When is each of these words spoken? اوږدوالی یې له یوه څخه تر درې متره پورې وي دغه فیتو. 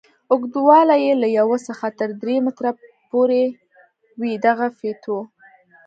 اوږدوالی 0.31 0.97
یې 1.05 1.13
له 1.21 1.27
یوه 1.39 1.57
څخه 1.67 1.85
تر 1.99 2.09
درې 2.21 2.35
متره 2.45 2.71
پورې 3.09 3.43
وي 4.19 4.33
دغه 4.45 4.67
فیتو. 4.77 5.19